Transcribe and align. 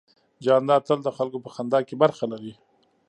جانداد 0.43 0.81
تل 0.87 0.99
د 1.03 1.09
خلکو 1.17 1.43
په 1.45 1.49
خندا 1.55 1.79
کې 1.87 1.95
برخه 2.03 2.25
لري. 2.31 2.53